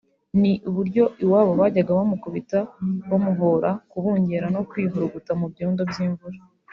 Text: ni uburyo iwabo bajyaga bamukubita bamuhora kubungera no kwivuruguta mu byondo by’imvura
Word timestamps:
ni 0.41 0.53
uburyo 0.69 1.03
iwabo 1.23 1.51
bajyaga 1.59 1.97
bamukubita 1.99 2.59
bamuhora 3.09 3.69
kubungera 3.91 4.45
no 4.55 4.61
kwivuruguta 4.69 5.31
mu 5.39 5.45
byondo 5.53 5.81
by’imvura 5.91 6.39